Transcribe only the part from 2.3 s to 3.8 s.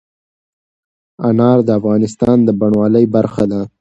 د بڼوالۍ برخه ده.